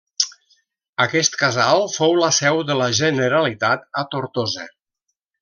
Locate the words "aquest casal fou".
1.03-2.15